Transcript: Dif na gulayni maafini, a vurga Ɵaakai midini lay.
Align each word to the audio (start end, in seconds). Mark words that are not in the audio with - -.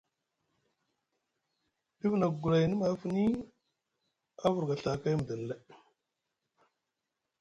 Dif 1.99 2.13
na 2.19 2.27
gulayni 2.41 2.75
maafini, 2.79 3.25
a 4.43 4.45
vurga 4.53 4.75
Ɵaakai 4.83 5.15
midini 5.17 5.45
lay. 5.49 5.61